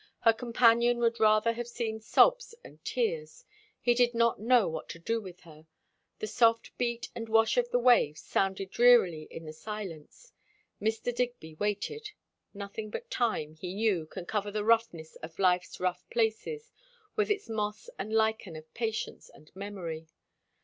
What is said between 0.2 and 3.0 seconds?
Her companion would rather have seen sobs and